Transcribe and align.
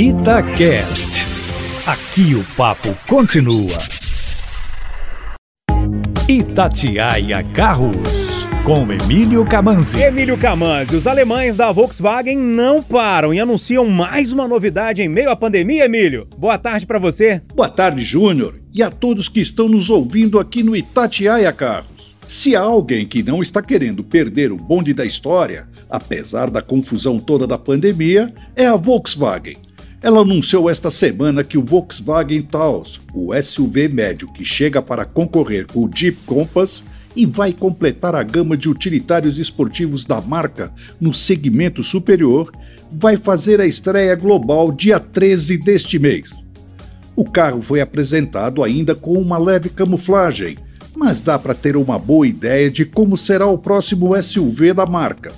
Itacast. 0.00 1.26
Aqui 1.84 2.32
o 2.36 2.44
papo 2.56 2.96
continua. 3.08 3.76
Itatiaia 6.28 7.42
Carros, 7.52 8.46
com 8.62 8.92
Emílio 8.92 9.44
Camanzi. 9.44 10.00
Emílio 10.00 10.38
Camanzi, 10.38 10.94
os 10.94 11.08
alemães 11.08 11.56
da 11.56 11.72
Volkswagen 11.72 12.38
não 12.38 12.80
param 12.80 13.34
e 13.34 13.40
anunciam 13.40 13.86
mais 13.86 14.30
uma 14.30 14.46
novidade 14.46 15.02
em 15.02 15.08
meio 15.08 15.30
à 15.30 15.34
pandemia, 15.34 15.86
Emílio. 15.86 16.28
Boa 16.38 16.56
tarde 16.56 16.86
para 16.86 17.00
você. 17.00 17.42
Boa 17.52 17.68
tarde, 17.68 18.04
Júnior, 18.04 18.54
e 18.72 18.84
a 18.84 18.92
todos 18.92 19.28
que 19.28 19.40
estão 19.40 19.68
nos 19.68 19.90
ouvindo 19.90 20.38
aqui 20.38 20.62
no 20.62 20.76
Itatiaia 20.76 21.52
Carros. 21.52 22.14
Se 22.28 22.54
há 22.54 22.60
alguém 22.60 23.04
que 23.04 23.24
não 23.24 23.42
está 23.42 23.60
querendo 23.60 24.04
perder 24.04 24.52
o 24.52 24.56
bonde 24.56 24.94
da 24.94 25.04
história, 25.04 25.66
apesar 25.90 26.50
da 26.50 26.62
confusão 26.62 27.18
toda 27.18 27.48
da 27.48 27.58
pandemia, 27.58 28.32
é 28.54 28.64
a 28.64 28.76
Volkswagen. 28.76 29.56
Ela 30.00 30.20
anunciou 30.20 30.70
esta 30.70 30.92
semana 30.92 31.42
que 31.42 31.58
o 31.58 31.64
Volkswagen 31.64 32.42
Taos, 32.42 33.00
o 33.12 33.34
SUV 33.34 33.88
médio 33.88 34.32
que 34.32 34.44
chega 34.44 34.80
para 34.80 35.04
concorrer 35.04 35.66
com 35.66 35.80
o 35.80 35.90
Jeep 35.92 36.18
Compass 36.24 36.84
e 37.16 37.26
vai 37.26 37.52
completar 37.52 38.14
a 38.14 38.22
gama 38.22 38.56
de 38.56 38.68
utilitários 38.68 39.38
esportivos 39.38 40.04
da 40.04 40.20
marca 40.20 40.72
no 41.00 41.12
segmento 41.12 41.82
superior, 41.82 42.52
vai 42.92 43.16
fazer 43.16 43.60
a 43.60 43.66
estreia 43.66 44.14
global 44.14 44.70
dia 44.70 45.00
13 45.00 45.58
deste 45.58 45.98
mês. 45.98 46.30
O 47.16 47.24
carro 47.24 47.60
foi 47.60 47.80
apresentado 47.80 48.62
ainda 48.62 48.94
com 48.94 49.14
uma 49.14 49.36
leve 49.36 49.68
camuflagem, 49.68 50.56
mas 50.96 51.20
dá 51.20 51.36
para 51.36 51.54
ter 51.54 51.76
uma 51.76 51.98
boa 51.98 52.24
ideia 52.24 52.70
de 52.70 52.84
como 52.84 53.16
será 53.16 53.48
o 53.48 53.58
próximo 53.58 54.14
SUV 54.22 54.72
da 54.72 54.86
marca. 54.86 55.32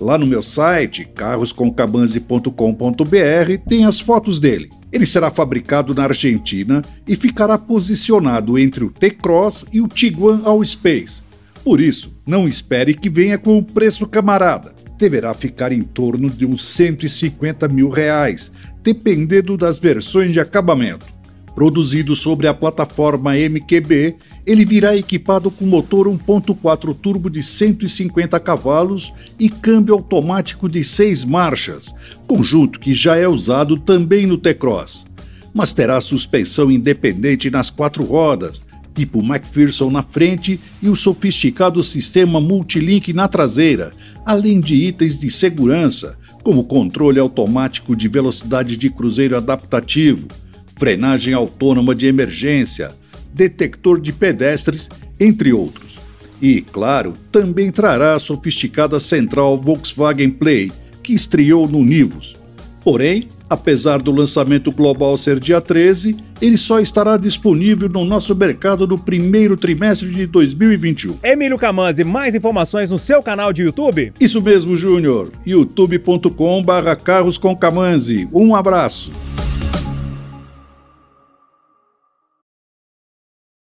Lá 0.00 0.18
no 0.18 0.26
meu 0.26 0.42
site, 0.42 1.08
carrosconcabanze.com.br, 1.14 3.58
tem 3.66 3.84
as 3.84 3.98
fotos 3.98 4.38
dele. 4.38 4.68
Ele 4.92 5.06
será 5.06 5.30
fabricado 5.30 5.94
na 5.94 6.04
Argentina 6.04 6.82
e 7.08 7.16
ficará 7.16 7.56
posicionado 7.56 8.58
entre 8.58 8.84
o 8.84 8.90
T-Cross 8.90 9.64
e 9.72 9.80
o 9.80 9.88
Tiguan 9.88 10.42
All-Space. 10.44 11.22
Por 11.64 11.80
isso, 11.80 12.14
não 12.26 12.46
espere 12.46 12.94
que 12.94 13.08
venha 13.08 13.38
com 13.38 13.58
o 13.58 13.62
preço 13.62 14.06
camarada. 14.06 14.74
Deverá 14.98 15.34
ficar 15.34 15.72
em 15.72 15.82
torno 15.82 16.30
de 16.30 16.46
uns 16.46 16.64
150 16.64 17.68
mil 17.68 17.88
reais, 17.88 18.52
dependendo 18.82 19.56
das 19.56 19.78
versões 19.78 20.32
de 20.32 20.40
acabamento. 20.40 21.06
Produzido 21.54 22.14
sobre 22.14 22.46
a 22.46 22.54
plataforma 22.54 23.34
MQB, 23.34 24.14
ele 24.46 24.64
virá 24.64 24.96
equipado 24.96 25.50
com 25.50 25.66
motor 25.66 26.06
1.4 26.06 26.94
turbo 26.94 27.28
de 27.28 27.42
150 27.42 28.38
cavalos 28.38 29.12
e 29.38 29.48
câmbio 29.48 29.94
automático 29.94 30.68
de 30.68 30.84
6 30.84 31.24
marchas, 31.24 31.92
conjunto 32.28 32.78
que 32.78 32.94
já 32.94 33.16
é 33.16 33.26
usado 33.26 33.76
também 33.76 34.24
no 34.24 34.38
T-Cross. 34.38 35.04
Mas 35.52 35.72
terá 35.72 36.00
suspensão 36.00 36.70
independente 36.70 37.50
nas 37.50 37.70
quatro 37.70 38.04
rodas, 38.04 38.64
tipo 38.94 39.18
McPherson 39.18 39.90
na 39.90 40.02
frente 40.02 40.60
e 40.80 40.88
o 40.88 40.94
sofisticado 40.94 41.82
sistema 41.82 42.40
Multilink 42.40 43.12
na 43.12 43.26
traseira, 43.26 43.90
além 44.24 44.60
de 44.60 44.76
itens 44.76 45.18
de 45.18 45.30
segurança, 45.30 46.16
como 46.44 46.62
controle 46.62 47.18
automático 47.18 47.96
de 47.96 48.06
velocidade 48.06 48.76
de 48.76 48.88
cruzeiro 48.88 49.36
adaptativo, 49.36 50.28
frenagem 50.76 51.34
autônoma 51.34 51.94
de 51.94 52.06
emergência, 52.06 52.90
detector 53.36 54.00
de 54.00 54.12
pedestres, 54.12 54.88
entre 55.20 55.52
outros. 55.52 55.96
E, 56.40 56.62
claro, 56.62 57.12
também 57.30 57.70
trará 57.70 58.14
a 58.14 58.18
sofisticada 58.18 58.98
central 58.98 59.58
Volkswagen 59.58 60.30
Play, 60.30 60.72
que 61.02 61.12
estreou 61.12 61.68
no 61.68 61.84
Nivus. 61.84 62.34
Porém, 62.82 63.28
apesar 63.50 64.00
do 64.00 64.12
lançamento 64.12 64.70
global 64.70 65.16
ser 65.18 65.40
dia 65.40 65.60
13, 65.60 66.16
ele 66.40 66.56
só 66.56 66.78
estará 66.78 67.16
disponível 67.16 67.88
no 67.88 68.04
nosso 68.04 68.32
mercado 68.34 68.86
no 68.86 68.96
primeiro 68.96 69.56
trimestre 69.56 70.08
de 70.08 70.24
2021. 70.26 71.18
Emílio 71.22 71.58
Camanzi, 71.58 72.04
mais 72.04 72.36
informações 72.36 72.88
no 72.88 72.98
seu 72.98 73.20
canal 73.22 73.52
de 73.52 73.62
YouTube? 73.64 74.12
Isso 74.20 74.40
mesmo, 74.40 74.76
Júnior. 74.76 75.32
youtube.com/carros 75.44 77.36
com 77.36 77.58
Um 78.32 78.54
abraço. 78.54 79.25